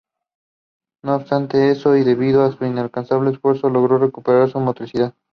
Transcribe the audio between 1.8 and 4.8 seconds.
y debido a su incansable esfuerzo, logró recuperar su